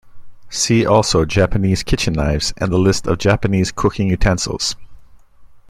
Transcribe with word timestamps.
See 0.49 0.83
also 0.83 1.25
Japanese 1.25 1.83
kitchen 1.83 2.13
knives 2.13 2.55
and 2.57 2.71
the 2.71 2.79
list 2.79 3.05
of 3.05 3.19
Japanese 3.19 3.71
cooking 3.71 4.09
utensils. 4.09 4.75